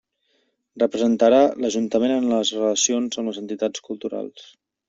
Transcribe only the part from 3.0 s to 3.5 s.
amb les